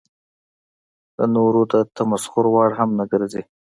[1.17, 3.43] د نورو د تمسخر وړ هم نه ګرځي.